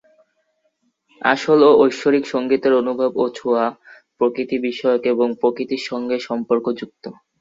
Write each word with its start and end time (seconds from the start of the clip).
আসল 1.21 1.59
এবং 1.65 1.79
ঐশ্বরিক 1.83 2.23
সংগীতের 2.33 2.73
অনুভব 2.81 3.11
ও 3.17 3.35
ছোঁয়া 3.37 3.65
প্রকৃতি 4.17 4.57
বিষয়ক 4.67 5.01
এবং 5.13 5.27
প্রকৃতির 5.41 5.83
সঙ্গে 5.89 6.17
সম্পর্কযুক্ত। 6.27 7.03